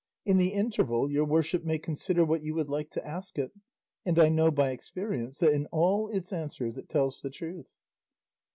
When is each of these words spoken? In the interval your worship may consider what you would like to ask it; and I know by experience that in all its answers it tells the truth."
In 0.25 0.37
the 0.37 0.47
interval 0.53 1.11
your 1.11 1.25
worship 1.25 1.63
may 1.63 1.77
consider 1.77 2.25
what 2.25 2.41
you 2.41 2.55
would 2.55 2.69
like 2.69 2.89
to 2.89 3.07
ask 3.07 3.37
it; 3.37 3.51
and 4.03 4.17
I 4.17 4.29
know 4.29 4.49
by 4.49 4.71
experience 4.71 5.37
that 5.37 5.53
in 5.53 5.67
all 5.67 6.09
its 6.09 6.33
answers 6.33 6.75
it 6.75 6.89
tells 6.89 7.21
the 7.21 7.29
truth." 7.29 7.75